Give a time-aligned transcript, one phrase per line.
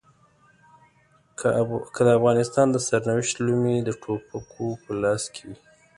[1.93, 5.57] که د افغانستان د سرنوشت لومې د ټوپکو په لاس کې وي.